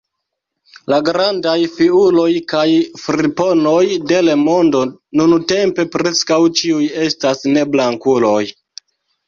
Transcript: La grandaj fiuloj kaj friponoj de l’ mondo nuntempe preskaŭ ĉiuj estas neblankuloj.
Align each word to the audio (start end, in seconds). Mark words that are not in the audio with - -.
La 0.93 0.97
grandaj 1.09 1.53
fiuloj 1.73 2.25
kaj 2.53 2.63
friponoj 3.03 3.83
de 4.13 4.19
l’ 4.25 4.35
mondo 4.47 4.83
nuntempe 5.21 5.89
preskaŭ 5.99 6.41
ĉiuj 6.63 6.91
estas 7.07 7.49
neblankuloj. 7.55 8.43